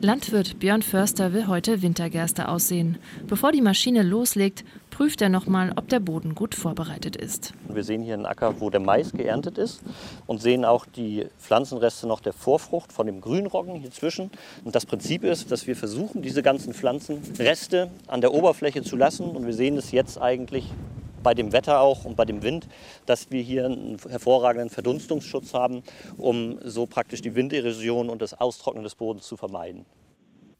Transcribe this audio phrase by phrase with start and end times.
[0.00, 2.98] Landwirt Björn Förster will heute Wintergerste aussehen.
[3.26, 7.54] Bevor die Maschine loslegt, prüft er nochmal, ob der Boden gut vorbereitet ist.
[7.66, 9.80] Wir sehen hier einen Acker, wo der Mais geerntet ist
[10.26, 14.30] und sehen auch die Pflanzenreste noch der Vorfrucht von dem Grünroggen hier zwischen.
[14.64, 19.24] Und das Prinzip ist, dass wir versuchen, diese ganzen Pflanzenreste an der Oberfläche zu lassen.
[19.24, 20.70] Und wir sehen es jetzt eigentlich
[21.26, 22.68] bei dem Wetter auch und bei dem Wind,
[23.04, 25.82] dass wir hier einen hervorragenden Verdunstungsschutz haben,
[26.16, 29.86] um so praktisch die Winderosion und das Austrocknen des Bodens zu vermeiden.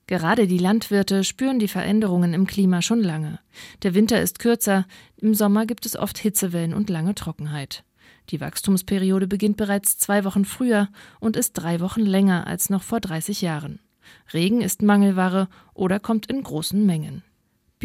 [0.09, 3.38] Gerade die Landwirte spüren die Veränderungen im Klima schon lange.
[3.84, 4.87] Der Winter ist kürzer,
[5.18, 7.84] im Sommer gibt es oft Hitzewellen und lange Trockenheit.
[8.30, 10.88] Die Wachstumsperiode beginnt bereits zwei Wochen früher
[11.20, 13.78] und ist drei Wochen länger als noch vor 30 Jahren.
[14.34, 17.23] Regen ist Mangelware oder kommt in großen Mengen.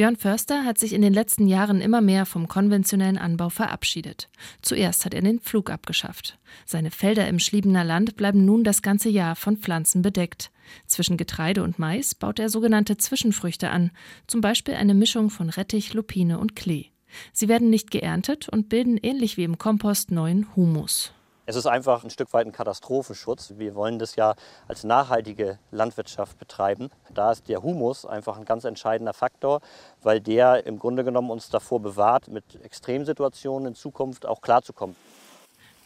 [0.01, 4.29] Björn Förster hat sich in den letzten Jahren immer mehr vom konventionellen Anbau verabschiedet.
[4.63, 6.39] Zuerst hat er den Pflug abgeschafft.
[6.65, 10.49] Seine Felder im Schliebener Land bleiben nun das ganze Jahr von Pflanzen bedeckt.
[10.87, 13.91] Zwischen Getreide und Mais baut er sogenannte Zwischenfrüchte an,
[14.25, 16.87] zum Beispiel eine Mischung von Rettich, Lupine und Klee.
[17.31, 21.13] Sie werden nicht geerntet und bilden ähnlich wie im Kompost neuen Humus.
[21.51, 23.55] Es ist einfach ein Stück weit ein Katastrophenschutz.
[23.57, 24.35] Wir wollen das ja
[24.69, 26.89] als nachhaltige Landwirtschaft betreiben.
[27.13, 29.59] Da ist der Humus einfach ein ganz entscheidender Faktor,
[30.01, 34.95] weil der im Grunde genommen uns davor bewahrt, mit Extremsituationen in Zukunft auch klarzukommen.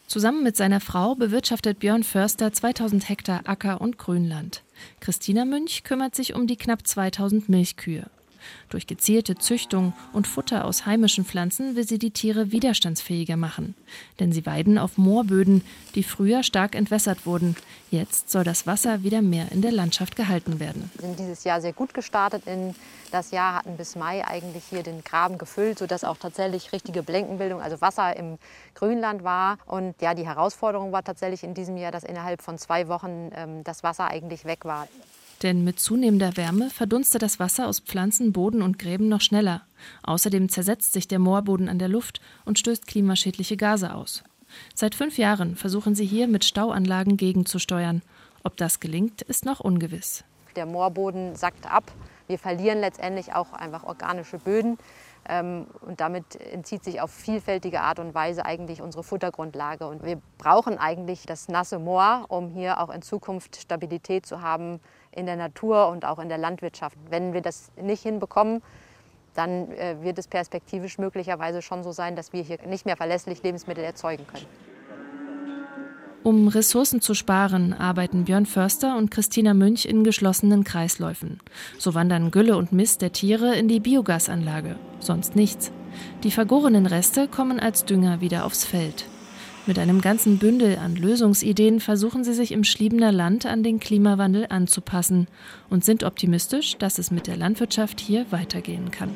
[0.05, 4.61] Zusammen mit seiner Frau bewirtschaftet Björn Förster 2000 Hektar Acker und Grünland.
[4.99, 8.05] Christina Münch kümmert sich um die knapp 2000 Milchkühe.
[8.69, 13.75] Durch gezielte Züchtung und Futter aus heimischen Pflanzen will sie die Tiere widerstandsfähiger machen.
[14.19, 15.63] Denn sie weiden auf Moorböden,
[15.95, 17.55] die früher stark entwässert wurden.
[17.91, 20.89] Jetzt soll das Wasser wieder mehr in der Landschaft gehalten werden.
[20.95, 22.75] Wir sind dieses Jahr sehr gut gestartet in
[23.11, 27.61] das Jahr, hatten bis Mai eigentlich hier den Graben gefüllt, sodass auch tatsächlich richtige Blenkenbildung,
[27.61, 28.37] also Wasser im
[28.73, 29.57] Grünland war.
[29.65, 33.63] Und ja, die Herausforderung war tatsächlich in diesem Jahr, dass innerhalb von zwei Wochen ähm,
[33.63, 34.87] das Wasser eigentlich weg war.
[35.44, 39.61] Denn mit zunehmender Wärme verdunstet das Wasser aus Pflanzen, Boden und Gräben noch schneller.
[40.03, 44.23] Außerdem zersetzt sich der Moorboden an der Luft und stößt klimaschädliche Gase aus.
[44.73, 48.02] Seit fünf Jahren versuchen sie hier mit Stauanlagen gegenzusteuern.
[48.43, 50.23] Ob das gelingt, ist noch ungewiss.
[50.55, 51.92] Der Moorboden sackt ab.
[52.27, 54.77] Wir verlieren letztendlich auch einfach organische Böden.
[55.27, 59.87] Ähm, und damit entzieht sich auf vielfältige Art und Weise eigentlich unsere Futtergrundlage.
[59.87, 64.80] Und wir brauchen eigentlich das nasse Moor, um hier auch in Zukunft Stabilität zu haben
[65.11, 66.97] in der Natur und auch in der Landwirtschaft.
[67.09, 68.61] Wenn wir das nicht hinbekommen,
[69.33, 73.43] dann äh, wird es perspektivisch möglicherweise schon so sein, dass wir hier nicht mehr verlässlich
[73.43, 74.45] Lebensmittel erzeugen können.
[76.25, 81.39] Um Ressourcen zu sparen, arbeiten Björn Förster und Christina Münch in geschlossenen Kreisläufen.
[81.77, 85.71] So wandern Gülle und Mist der Tiere in die Biogasanlage, sonst nichts.
[86.23, 89.05] Die vergorenen Reste kommen als Dünger wieder aufs Feld.
[89.67, 94.47] Mit einem ganzen Bündel an Lösungsideen versuchen sie sich im Schliebener Land an den Klimawandel
[94.49, 95.27] anzupassen
[95.69, 99.15] und sind optimistisch, dass es mit der Landwirtschaft hier weitergehen kann.